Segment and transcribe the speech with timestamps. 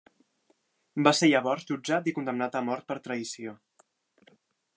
[1.07, 3.55] Va ser llavors jutjat i condemnat a mort per traïció.